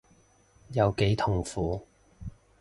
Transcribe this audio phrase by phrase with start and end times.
[0.73, 1.85] 有幾痛苦